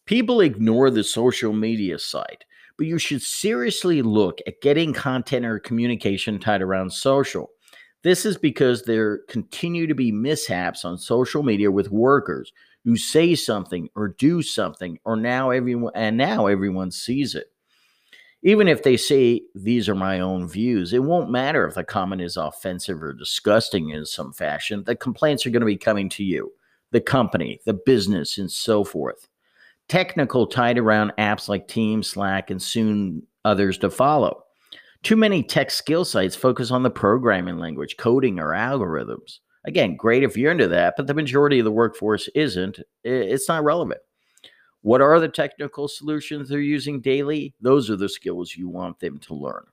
People 0.06 0.42
ignore 0.42 0.90
the 0.90 1.04
social 1.04 1.54
media 1.54 2.00
side, 2.00 2.46
but 2.78 2.88
you 2.88 2.98
should 2.98 3.22
seriously 3.22 4.02
look 4.02 4.40
at 4.48 4.62
getting 4.62 4.94
content 4.94 5.46
or 5.46 5.60
communication 5.60 6.40
tied 6.40 6.62
around 6.62 6.92
social. 6.92 7.50
This 8.04 8.26
is 8.26 8.38
because 8.38 8.84
there 8.84 9.20
continue 9.28 9.88
to 9.88 9.96
be 9.96 10.12
mishaps 10.12 10.86
on 10.86 10.98
social 10.98 11.44
media 11.44 11.72
with 11.72 11.92
workers 11.92 12.54
who 12.86 12.96
say 12.96 13.36
something 13.36 13.90
or 13.96 14.08
do 14.08 14.42
something 14.42 14.98
or 15.04 15.18
now 15.18 15.50
everyone 15.50 15.92
and 15.94 16.16
now 16.16 16.48
everyone 16.48 16.92
sees 16.92 17.36
it. 17.36 17.48
Even 18.44 18.68
if 18.68 18.84
they 18.84 18.96
say 18.96 19.42
these 19.56 19.90
are 19.90 19.96
my 19.96 20.22
own 20.22 20.48
views, 20.48 20.94
it 20.94 21.04
won't 21.04 21.32
matter 21.32 21.68
if 21.68 21.74
the 21.74 21.84
comment 21.84 22.22
is 22.22 22.38
offensive 22.38 23.04
or 23.04 23.12
disgusting 23.12 23.90
in 23.90 24.06
some 24.06 24.32
fashion. 24.32 24.84
The 24.86 24.96
complaints 24.96 25.46
are 25.46 25.50
going 25.50 25.62
to 25.62 25.66
be 25.66 25.76
coming 25.76 26.08
to 26.12 26.24
you, 26.24 26.54
the 26.92 27.02
company, 27.02 27.60
the 27.66 27.74
business, 27.74 28.38
and 28.38 28.52
so 28.52 28.84
forth 28.84 29.28
technical 29.88 30.48
tied 30.48 30.78
around 30.78 31.14
apps 31.18 31.48
like 31.48 31.68
Teams, 31.68 32.10
Slack, 32.10 32.50
and 32.50 32.62
soon 32.62 33.24
others 33.46 33.78
to 33.80 33.90
follow. 33.90 34.44
Too 35.04 35.16
many 35.16 35.44
tech 35.44 35.72
skill 35.72 36.06
sites 36.06 36.36
focus 36.36 36.72
on 36.72 36.84
the 36.84 36.90
programming 36.90 37.58
language, 37.58 37.96
coding, 37.98 38.40
or 38.40 38.50
algorithms. 38.50 39.40
Again, 39.66 39.96
great 39.96 40.24
if 40.24 40.38
you're 40.38 40.52
into 40.52 40.68
that, 40.70 40.96
but 40.98 41.08
the 41.08 41.14
majority 41.14 41.60
of 41.60 41.66
the 41.66 41.72
workforce 41.72 42.28
isn't. 42.36 42.80
It's 43.04 43.48
not 43.48 43.64
relevant. 43.64 44.02
What 44.82 45.02
are 45.02 45.20
the 45.20 45.28
technical 45.28 45.88
solutions 45.88 46.50
they're 46.50 46.60
using 46.60 47.02
daily? 47.02 47.54
Those 47.62 47.90
are 47.90 47.96
the 47.96 48.10
skills 48.10 48.56
you 48.56 48.70
want 48.70 49.00
them 49.00 49.18
to 49.20 49.34
learn. 49.34 49.66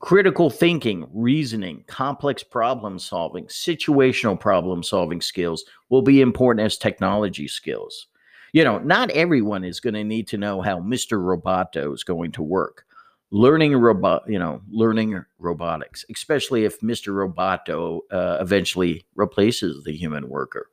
Critical 0.00 0.48
thinking, 0.48 1.08
reasoning, 1.12 1.84
complex 1.88 2.42
problem 2.42 2.98
solving, 2.98 3.46
situational 3.46 4.38
problem 4.38 4.82
solving 4.82 5.20
skills 5.20 5.64
will 5.88 6.02
be 6.02 6.20
important 6.20 6.64
as 6.64 6.78
technology 6.78 7.48
skills 7.48 8.06
you 8.52 8.64
know, 8.64 8.78
not 8.78 9.10
everyone 9.10 9.64
is 9.64 9.80
going 9.80 9.94
to 9.94 10.04
need 10.04 10.26
to 10.28 10.38
know 10.38 10.60
how 10.60 10.80
Mr. 10.80 11.18
Roboto 11.18 11.94
is 11.94 12.04
going 12.04 12.32
to 12.32 12.42
work. 12.42 12.84
Learning 13.30 13.76
robot, 13.76 14.22
you 14.26 14.38
know, 14.38 14.62
learning 14.70 15.22
robotics, 15.38 16.04
especially 16.10 16.64
if 16.64 16.80
Mr. 16.80 17.12
Roboto 17.12 18.00
uh, 18.10 18.38
eventually 18.40 19.04
replaces 19.16 19.84
the 19.84 19.92
human 19.92 20.28
worker. 20.28 20.70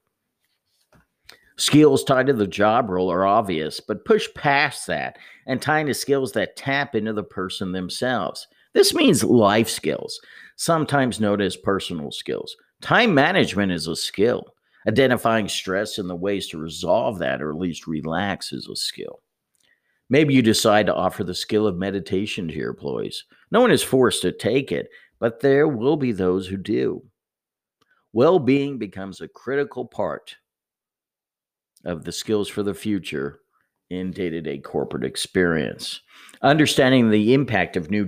Skills 1.57 2.03
tied 2.03 2.27
to 2.27 2.33
the 2.33 2.47
job 2.47 2.89
role 2.89 3.11
are 3.11 3.25
obvious, 3.25 3.81
but 3.81 4.05
push 4.05 4.27
past 4.35 4.87
that 4.87 5.17
and 5.47 5.61
tie 5.61 5.79
into 5.79 5.93
skills 5.93 6.31
that 6.33 6.55
tap 6.55 6.95
into 6.95 7.13
the 7.13 7.23
person 7.23 7.71
themselves. 7.71 8.47
This 8.75 8.93
means 8.93 9.23
life 9.23 9.69
skills, 9.69 10.19
sometimes 10.57 11.21
known 11.21 11.39
as 11.39 11.55
personal 11.55 12.11
skills. 12.11 12.55
Time 12.81 13.13
management 13.13 13.71
is 13.71 13.87
a 13.87 13.95
skill. 13.95 14.53
Identifying 14.85 15.47
stress 15.47 15.97
and 15.97 16.09
the 16.09 16.15
ways 16.15 16.49
to 16.49 16.57
resolve 16.57 17.17
that, 17.19 17.41
or 17.41 17.51
at 17.51 17.57
least 17.57 17.87
relax, 17.87 18.51
is 18.51 18.67
a 18.67 18.75
skill. 18.75 19.21
Maybe 20.09 20.33
you 20.33 20.41
decide 20.41 20.87
to 20.87 20.93
offer 20.93 21.23
the 21.23 21.33
skill 21.33 21.65
of 21.65 21.77
meditation 21.77 22.49
to 22.49 22.53
your 22.53 22.71
employees. 22.71 23.23
No 23.49 23.61
one 23.61 23.71
is 23.71 23.81
forced 23.81 24.21
to 24.23 24.33
take 24.33 24.73
it, 24.73 24.89
but 25.19 25.39
there 25.39 25.69
will 25.69 25.95
be 25.95 26.11
those 26.11 26.45
who 26.45 26.57
do. 26.57 27.01
Well 28.11 28.39
being 28.39 28.77
becomes 28.77 29.21
a 29.21 29.29
critical 29.29 29.85
part 29.85 30.35
of 31.85 32.03
the 32.03 32.11
skills 32.11 32.49
for 32.49 32.61
the 32.61 32.73
future 32.73 33.39
in 33.89 34.11
day 34.11 34.29
to 34.29 34.41
day 34.41 34.57
corporate 34.57 35.03
experience. 35.03 36.01
Understanding 36.41 37.09
the 37.09 37.33
impact 37.33 37.77
of 37.77 37.89
new 37.89 38.07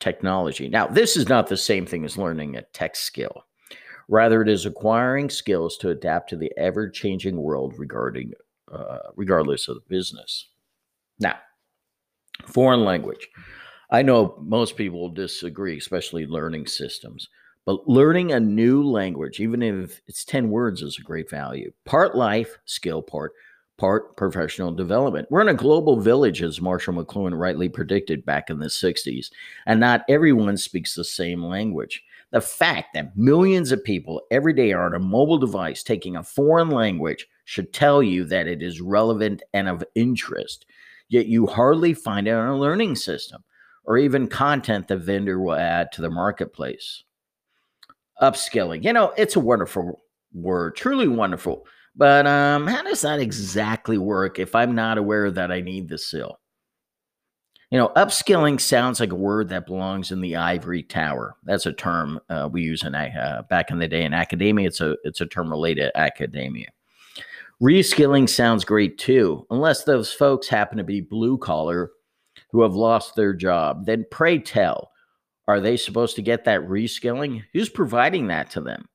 technology. 0.00 0.68
Now, 0.68 0.86
this 0.86 1.16
is 1.16 1.28
not 1.28 1.48
the 1.48 1.56
same 1.56 1.86
thing 1.86 2.04
as 2.04 2.18
learning 2.18 2.56
a 2.56 2.62
tech 2.62 2.96
skill. 2.96 3.44
Rather, 4.08 4.40
it 4.42 4.48
is 4.48 4.64
acquiring 4.64 5.28
skills 5.28 5.76
to 5.78 5.90
adapt 5.90 6.30
to 6.30 6.36
the 6.36 6.50
ever 6.56 6.88
changing 6.88 7.36
world 7.36 7.74
regarding, 7.78 8.32
uh, 8.72 8.98
regardless 9.16 9.68
of 9.68 9.76
the 9.76 9.82
business. 9.88 10.48
Now, 11.18 11.36
foreign 12.46 12.84
language. 12.84 13.28
I 13.90 14.02
know 14.02 14.36
most 14.40 14.76
people 14.76 15.08
disagree, 15.10 15.78
especially 15.78 16.26
learning 16.26 16.66
systems, 16.66 17.28
but 17.64 17.86
learning 17.88 18.32
a 18.32 18.40
new 18.40 18.82
language, 18.82 19.40
even 19.40 19.62
if 19.62 20.00
it's 20.06 20.24
10 20.24 20.50
words, 20.50 20.82
is 20.82 20.98
a 20.98 21.02
great 21.02 21.28
value. 21.28 21.72
Part 21.84 22.16
life 22.16 22.58
skill, 22.64 23.02
part 23.02 23.32
part 23.78 24.16
professional 24.16 24.72
development. 24.72 25.28
We're 25.30 25.40
in 25.40 25.48
a 25.48 25.54
global 25.54 26.00
village, 26.00 26.42
as 26.42 26.60
Marshall 26.60 26.94
McLuhan 26.94 27.38
rightly 27.38 27.68
predicted 27.68 28.26
back 28.26 28.50
in 28.50 28.58
the 28.58 28.66
60s, 28.66 29.30
and 29.66 29.80
not 29.80 30.04
everyone 30.08 30.56
speaks 30.56 30.94
the 30.94 31.04
same 31.04 31.42
language. 31.42 32.02
The 32.30 32.40
fact 32.40 32.88
that 32.94 33.16
millions 33.16 33.72
of 33.72 33.82
people 33.82 34.22
every 34.30 34.52
day 34.52 34.72
are 34.72 34.84
on 34.86 34.94
a 34.94 34.98
mobile 34.98 35.38
device 35.38 35.82
taking 35.82 36.16
a 36.16 36.22
foreign 36.22 36.70
language 36.70 37.26
should 37.44 37.72
tell 37.72 38.02
you 38.02 38.24
that 38.24 38.46
it 38.46 38.62
is 38.62 38.82
relevant 38.82 39.42
and 39.54 39.68
of 39.68 39.84
interest. 39.94 40.66
Yet 41.08 41.26
you 41.26 41.46
hardly 41.46 41.94
find 41.94 42.28
it 42.28 42.32
on 42.32 42.48
a 42.48 42.58
learning 42.58 42.96
system 42.96 43.42
or 43.84 43.96
even 43.96 44.28
content 44.28 44.86
the 44.86 44.98
vendor 44.98 45.40
will 45.40 45.54
add 45.54 45.90
to 45.92 46.02
the 46.02 46.10
marketplace. 46.10 47.04
Upskilling, 48.20 48.84
you 48.84 48.92
know, 48.92 49.14
it's 49.16 49.36
a 49.36 49.40
wonderful 49.40 50.02
word, 50.34 50.76
truly 50.76 51.08
wonderful. 51.08 51.66
But 51.98 52.28
um, 52.28 52.68
how 52.68 52.84
does 52.84 53.00
that 53.02 53.18
exactly 53.18 53.98
work 53.98 54.38
if 54.38 54.54
I'm 54.54 54.76
not 54.76 54.98
aware 54.98 55.32
that 55.32 55.50
I 55.50 55.60
need 55.60 55.88
the 55.88 55.98
skill? 55.98 56.38
You 57.72 57.78
know, 57.78 57.90
upskilling 57.96 58.60
sounds 58.60 59.00
like 59.00 59.10
a 59.10 59.16
word 59.16 59.48
that 59.48 59.66
belongs 59.66 60.12
in 60.12 60.20
the 60.20 60.36
ivory 60.36 60.84
tower. 60.84 61.36
That's 61.42 61.66
a 61.66 61.72
term 61.72 62.20
uh, 62.30 62.48
we 62.50 62.62
use 62.62 62.84
in 62.84 62.94
uh, 62.94 63.42
back 63.50 63.70
in 63.70 63.78
the 63.78 63.88
day 63.88 64.04
in 64.04 64.14
academia. 64.14 64.68
It's 64.68 64.80
a 64.80 64.96
it's 65.02 65.20
a 65.20 65.26
term 65.26 65.50
related 65.50 65.90
to 65.90 65.98
academia. 65.98 66.68
Reskilling 67.60 68.28
sounds 68.28 68.64
great 68.64 68.96
too, 68.96 69.44
unless 69.50 69.82
those 69.82 70.12
folks 70.12 70.48
happen 70.48 70.78
to 70.78 70.84
be 70.84 71.00
blue 71.00 71.36
collar 71.36 71.90
who 72.52 72.62
have 72.62 72.74
lost 72.74 73.16
their 73.16 73.34
job. 73.34 73.84
Then 73.86 74.06
pray 74.10 74.38
tell, 74.38 74.92
are 75.48 75.60
they 75.60 75.76
supposed 75.76 76.14
to 76.16 76.22
get 76.22 76.44
that 76.44 76.60
reskilling? 76.60 77.42
Who's 77.52 77.68
providing 77.68 78.28
that 78.28 78.50
to 78.52 78.60
them? 78.60 78.88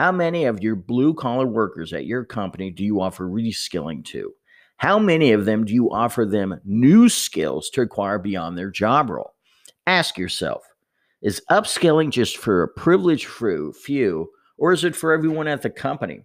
How 0.00 0.10
many 0.10 0.46
of 0.46 0.62
your 0.62 0.76
blue 0.76 1.12
collar 1.12 1.46
workers 1.46 1.92
at 1.92 2.06
your 2.06 2.24
company 2.24 2.70
do 2.70 2.82
you 2.82 3.02
offer 3.02 3.28
reskilling 3.28 4.02
to? 4.06 4.32
How 4.78 4.98
many 4.98 5.32
of 5.32 5.44
them 5.44 5.66
do 5.66 5.74
you 5.74 5.90
offer 5.90 6.24
them 6.24 6.58
new 6.64 7.10
skills 7.10 7.68
to 7.74 7.82
acquire 7.82 8.18
beyond 8.18 8.56
their 8.56 8.70
job 8.70 9.10
role? 9.10 9.34
Ask 9.86 10.16
yourself 10.16 10.62
is 11.20 11.42
upskilling 11.50 12.08
just 12.08 12.38
for 12.38 12.62
a 12.62 12.68
privileged 12.68 13.26
few, 13.26 14.30
or 14.56 14.72
is 14.72 14.84
it 14.84 14.96
for 14.96 15.12
everyone 15.12 15.46
at 15.46 15.60
the 15.60 15.68
company, 15.68 16.22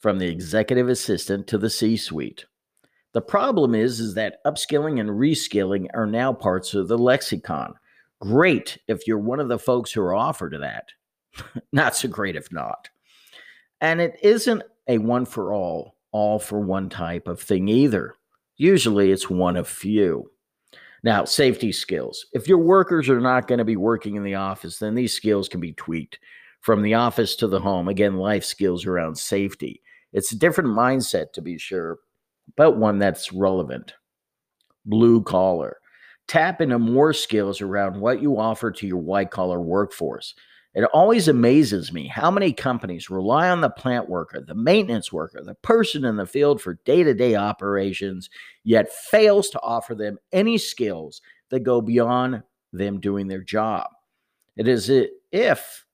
from 0.00 0.18
the 0.18 0.28
executive 0.28 0.90
assistant 0.90 1.46
to 1.46 1.56
the 1.56 1.70
C 1.70 1.96
suite? 1.96 2.44
The 3.14 3.22
problem 3.22 3.74
is, 3.74 3.98
is 3.98 4.12
that 4.12 4.44
upskilling 4.46 5.00
and 5.00 5.08
reskilling 5.08 5.86
are 5.94 6.06
now 6.06 6.34
parts 6.34 6.74
of 6.74 6.88
the 6.88 6.98
lexicon. 6.98 7.72
Great 8.20 8.76
if 8.88 9.06
you're 9.06 9.18
one 9.18 9.40
of 9.40 9.48
the 9.48 9.58
folks 9.58 9.90
who 9.90 10.02
are 10.02 10.14
offered 10.14 10.54
that. 10.60 10.84
not 11.72 11.96
so 11.96 12.08
great 12.08 12.36
if 12.36 12.52
not. 12.52 12.88
And 13.80 14.00
it 14.00 14.18
isn't 14.22 14.62
a 14.88 14.98
one 14.98 15.24
for 15.24 15.54
all 15.54 15.96
all 16.12 16.38
for 16.38 16.60
one 16.60 16.88
type 16.88 17.28
of 17.28 17.40
thing 17.40 17.68
either. 17.68 18.14
Usually 18.56 19.10
it's 19.10 19.30
one 19.30 19.56
of 19.56 19.68
few. 19.68 20.30
Now, 21.02 21.24
safety 21.24 21.72
skills. 21.72 22.26
If 22.32 22.46
your 22.46 22.58
workers 22.58 23.08
are 23.08 23.20
not 23.20 23.46
going 23.46 23.58
to 23.58 23.64
be 23.64 23.76
working 23.76 24.16
in 24.16 24.22
the 24.22 24.34
office, 24.34 24.78
then 24.78 24.94
these 24.94 25.14
skills 25.14 25.48
can 25.48 25.60
be 25.60 25.72
tweaked 25.72 26.18
from 26.60 26.82
the 26.82 26.94
office 26.94 27.36
to 27.36 27.46
the 27.46 27.60
home. 27.60 27.88
Again, 27.88 28.16
life 28.16 28.44
skills 28.44 28.84
around 28.84 29.16
safety. 29.16 29.80
It's 30.12 30.32
a 30.32 30.38
different 30.38 30.70
mindset 30.70 31.32
to 31.32 31.40
be 31.40 31.56
sure, 31.56 31.98
but 32.56 32.76
one 32.76 32.98
that's 32.98 33.32
relevant. 33.32 33.94
Blue 34.84 35.22
collar. 35.22 35.78
Tap 36.28 36.60
into 36.60 36.78
more 36.78 37.12
skills 37.12 37.60
around 37.60 37.98
what 37.98 38.20
you 38.20 38.38
offer 38.38 38.70
to 38.70 38.86
your 38.86 38.98
white 38.98 39.30
collar 39.30 39.60
workforce. 39.60 40.34
It 40.72 40.84
always 40.84 41.26
amazes 41.26 41.92
me 41.92 42.06
how 42.06 42.30
many 42.30 42.52
companies 42.52 43.10
rely 43.10 43.50
on 43.50 43.60
the 43.60 43.70
plant 43.70 44.08
worker, 44.08 44.40
the 44.40 44.54
maintenance 44.54 45.12
worker, 45.12 45.42
the 45.42 45.56
person 45.56 46.04
in 46.04 46.16
the 46.16 46.26
field 46.26 46.62
for 46.62 46.78
day 46.84 47.02
to 47.02 47.12
day 47.12 47.34
operations, 47.34 48.30
yet 48.62 48.92
fails 48.92 49.50
to 49.50 49.60
offer 49.62 49.96
them 49.96 50.18
any 50.32 50.58
skills 50.58 51.22
that 51.50 51.60
go 51.60 51.80
beyond 51.80 52.44
them 52.72 53.00
doing 53.00 53.26
their 53.26 53.42
job. 53.42 53.88
It 54.56 54.68
is 54.68 54.90
if 55.32 55.86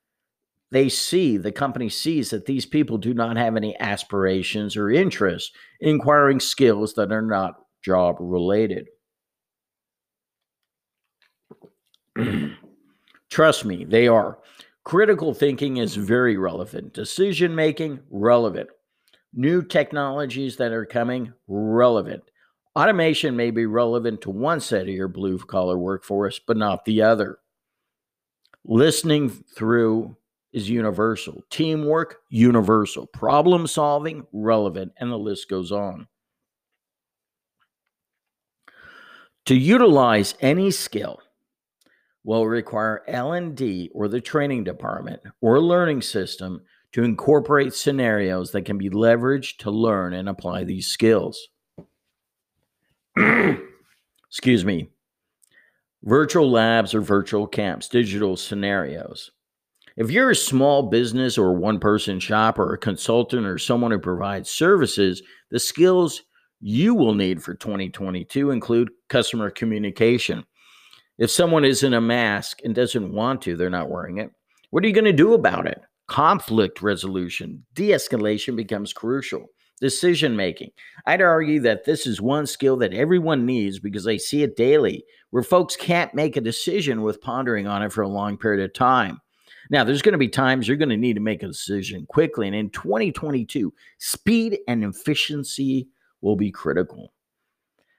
they 0.71 0.89
see, 0.91 1.37
the 1.39 1.53
company 1.53 1.89
sees 1.89 2.31
that 2.31 2.45
these 2.45 2.67
people 2.67 2.99
do 2.99 3.15
not 3.15 3.37
have 3.37 3.57
any 3.57 3.79
aspirations 3.81 4.77
or 4.77 4.91
interests 4.91 5.53
in 5.81 5.97
acquiring 5.97 6.41
skills 6.41 6.93
that 6.95 7.13
are 7.13 7.23
not 7.23 7.55
job 7.83 8.17
related. 8.19 8.89
Trust 13.31 13.65
me, 13.65 13.85
they 13.85 14.09
are. 14.09 14.39
Critical 14.87 15.35
thinking 15.35 15.79
is 15.79 15.97
very 15.97 16.37
relevant. 16.37 16.93
Decision 16.93 17.53
making, 17.53 17.99
relevant. 18.09 18.69
New 19.35 19.61
technologies 19.61 20.57
that 20.59 20.71
are 20.71 20.87
coming, 20.87 21.33
relevant. 21.49 22.23
Automation 22.77 23.35
may 23.35 23.51
be 23.51 23.67
relevant 23.67 24.21
to 24.21 24.31
one 24.31 24.61
set 24.61 24.83
of 24.83 24.89
your 24.91 25.09
blue 25.09 25.39
collar 25.39 25.77
workforce, 25.77 26.39
but 26.39 26.57
not 26.57 26.85
the 26.85 27.03
other. 27.03 27.41
Listening 28.65 29.29
through 29.29 30.17
is 30.53 30.71
universal. 30.71 31.43
Teamwork, 31.51 32.19
universal. 32.31 33.09
Problem 33.09 33.67
solving, 33.67 34.25
relevant, 34.33 34.93
and 35.01 35.11
the 35.11 35.19
list 35.19 35.51
goes 35.51 35.73
on. 35.73 36.07
To 39.47 39.57
utilize 39.57 40.37
any 40.41 40.71
skill 40.71 41.19
will 42.27 42.47
require 42.47 43.05
L&D 43.07 43.89
or 43.95 44.09
the 44.09 44.21
training 44.21 44.65
department 44.65 45.23
or 45.41 45.61
learning 45.61 46.03
system 46.03 46.61
to 46.91 47.05
incorporate 47.05 47.73
scenarios 47.73 48.51
that 48.51 48.65
can 48.65 48.77
be 48.77 48.91
leveraged 48.91 49.59
to 49.59 49.71
learn 49.71 50.13
and 50.13 50.29
apply 50.29 50.65
these 50.65 50.89
skills. 50.89 51.49
Excuse 54.29 54.65
me. 54.65 54.91
Virtual 56.03 56.51
labs 56.51 56.95
or 56.95 57.01
virtual 57.01 57.47
camps, 57.47 57.89
digital 57.89 58.37
scenarios. 58.37 59.31
If 59.97 60.11
you're 60.11 60.31
a 60.31 60.37
small 60.37 60.83
business 60.83 61.39
or 61.39 61.55
one 61.55 61.79
person 61.79 62.19
shop 62.19 62.59
or 62.59 62.75
a 62.75 62.79
consultant 62.79 63.47
or 63.47 63.57
someone 63.57 63.93
who 63.93 64.01
provides 64.01 64.51
services, 64.51 65.23
the 65.51 65.61
skills 65.61 66.23
you 66.61 66.93
will 66.93 67.15
need 67.15 67.41
for 67.41 67.55
2022 67.55 68.51
include 68.51 68.91
customer 69.09 69.49
communication. 69.49 70.45
If 71.19 71.31
someone 71.31 71.65
is 71.65 71.83
in 71.83 71.95
a 71.95 72.01
mask 72.01 72.61
and 72.65 72.75
doesn't 72.75 73.13
want 73.13 73.43
to, 73.43 73.57
they're 73.57 73.71
not 73.71 73.91
wearing 73.91 74.19
it. 74.19 74.31
What 74.71 74.85
are 74.85 74.87
you 74.87 74.93
going 74.93 75.05
to 75.05 75.13
do 75.13 75.33
about 75.33 75.67
it? 75.67 75.81
Conflict 76.09 76.83
resolution, 76.83 77.65
de 77.73 77.91
escalation 77.91 78.55
becomes 78.55 78.93
crucial. 78.93 79.47
Decision 79.81 80.37
making. 80.37 80.71
I'd 81.05 81.21
argue 81.21 81.61
that 81.61 81.85
this 81.85 82.07
is 82.07 82.21
one 82.21 82.47
skill 82.47 82.77
that 82.79 82.95
everyone 82.95 83.45
needs 83.45 83.79
because 83.79 84.07
I 84.07 84.17
see 84.17 84.43
it 84.43 84.57
daily, 84.57 85.05
where 85.31 85.43
folks 85.43 85.77
can't 85.77 86.15
make 86.15 86.37
a 86.37 86.41
decision 86.41 87.03
with 87.03 87.21
pondering 87.21 87.67
on 87.67 87.83
it 87.83 87.93
for 87.93 88.03
a 88.03 88.09
long 88.09 88.39
period 88.39 88.65
of 88.65 88.73
time. 88.73 89.21
Now, 89.69 89.85
there's 89.85 90.03
going 90.03 90.13
to 90.13 90.19
be 90.19 90.29
times 90.29 90.69
you're 90.69 90.77
going 90.77 90.89
to 90.91 90.97
need 90.97 91.15
to 91.15 91.21
make 91.21 91.43
a 91.43 91.49
decision 91.49 92.07
quickly. 92.07 92.47
And 92.47 92.57
in 92.57 92.71
2022, 92.71 93.73
speed 93.99 94.59
and 94.69 94.85
efficiency 94.85 95.89
will 96.21 96.37
be 96.37 96.51
critical. 96.51 97.13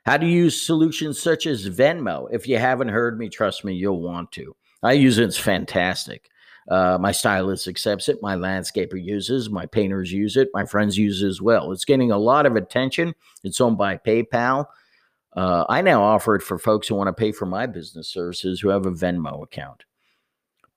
How 0.08 0.16
to 0.16 0.26
use 0.26 0.62
solutions 0.62 1.22
such 1.22 1.46
as 1.46 1.68
Venmo. 1.68 2.30
If 2.32 2.48
you 2.48 2.58
haven't 2.58 2.88
heard 2.88 3.20
me, 3.20 3.28
trust 3.28 3.66
me, 3.66 3.74
you'll 3.74 4.02
want 4.02 4.32
to. 4.32 4.56
I 4.82 4.94
use 4.94 5.18
it, 5.18 5.26
it's 5.26 5.38
fantastic. 5.38 6.30
Uh, 6.72 6.98
my 6.98 7.12
stylist 7.12 7.68
accepts 7.68 8.08
it. 8.08 8.20
My 8.22 8.38
landscaper 8.38 9.04
uses. 9.04 9.50
My 9.50 9.66
painters 9.66 10.10
use 10.10 10.38
it. 10.38 10.48
My 10.54 10.64
friends 10.64 10.98
use 10.98 11.22
it 11.22 11.28
as 11.28 11.42
well. 11.42 11.74
It's 11.74 11.84
getting 11.84 12.12
a 12.12 12.18
lot 12.18 12.46
of 12.46 12.56
attention. 12.56 13.14
It's 13.44 13.60
owned 13.60 13.78
by 13.78 13.98
PayPal. 13.98 14.68
Uh, 15.36 15.66
I 15.68 15.82
now 15.82 16.02
offer 16.02 16.36
it 16.36 16.42
for 16.42 16.58
folks 16.58 16.88
who 16.88 16.96
want 16.96 17.10
to 17.10 17.14
pay 17.14 17.34
for 17.34 17.46
my 17.46 17.66
business 17.66 18.08
services 18.08 18.62
who 18.62 18.70
have 18.70 18.86
a 18.86 18.92
Venmo 18.92 19.44
account 19.44 19.84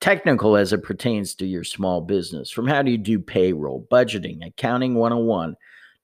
technical 0.01 0.57
as 0.57 0.73
it 0.73 0.83
pertains 0.83 1.37
to 1.37 1.47
your 1.47 1.63
small 1.63 2.01
business, 2.01 2.51
from 2.51 2.67
how 2.67 2.83
do 2.83 2.91
you 2.91 2.99
do 2.99 3.21
payroll, 3.21 3.87
budgeting, 3.93 4.45
accounting 4.45 4.95
101, 4.95 5.55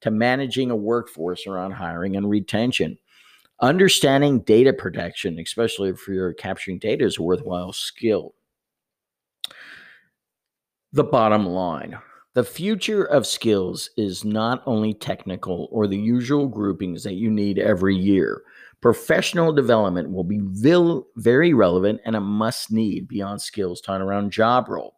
to 0.02 0.11
managing 0.11 0.71
a 0.71 0.76
workforce 0.76 1.47
around 1.47 1.73
hiring 1.73 2.16
and 2.16 2.28
retention. 2.28 2.99
Understanding 3.60 4.40
data 4.40 4.72
protection, 4.72 5.38
especially 5.38 5.90
if 5.90 6.06
you're 6.06 6.34
capturing 6.34 6.78
data, 6.78 7.04
is 7.04 7.18
a 7.18 7.22
worthwhile 7.22 7.72
skill. 7.72 8.34
The 10.92 11.04
bottom 11.04 11.46
line 11.46 11.98
the 12.36 12.44
future 12.44 13.04
of 13.04 13.26
skills 13.26 13.88
is 13.96 14.22
not 14.22 14.62
only 14.66 14.92
technical 14.92 15.68
or 15.72 15.86
the 15.86 15.96
usual 15.96 16.46
groupings 16.46 17.02
that 17.02 17.14
you 17.14 17.30
need 17.30 17.58
every 17.58 17.96
year. 17.96 18.42
Professional 18.82 19.54
development 19.54 20.10
will 20.10 20.22
be 20.22 20.42
very 20.42 21.54
relevant 21.54 22.02
and 22.04 22.14
a 22.14 22.20
must 22.20 22.70
need 22.70 23.08
beyond 23.08 23.40
skills 23.40 23.80
taught 23.80 24.02
around 24.02 24.32
job 24.32 24.68
role. 24.68 24.96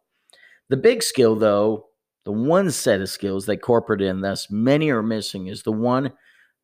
The 0.67 0.75
big 0.75 1.01
skill, 1.01 1.33
though, 1.37 1.87
the 2.25 2.33
one 2.33 2.71
set 2.71 2.99
of 2.99 3.09
skills 3.09 3.45
that 3.45 3.61
corporate 3.61 4.01
and 4.01 4.21
thus 4.21 4.51
many 4.51 4.89
are 4.89 5.01
missing 5.01 5.47
is 5.47 5.63
the 5.63 5.71
one 5.71 6.11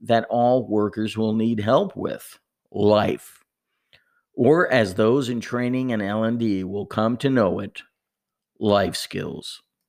that 0.01 0.25
all 0.29 0.67
workers 0.67 1.17
will 1.17 1.33
need 1.33 1.59
help 1.59 1.95
with 1.95 2.39
life. 2.71 3.43
Or 4.34 4.71
as 4.71 4.95
those 4.95 5.29
in 5.29 5.39
training 5.39 5.91
and 5.91 6.01
L&D 6.01 6.63
will 6.63 6.86
come 6.86 7.17
to 7.17 7.29
know 7.29 7.60
it 7.60 7.81
life 8.60 8.95
skills 8.95 9.62